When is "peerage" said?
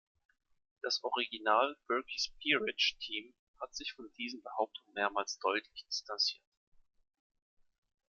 2.41-2.95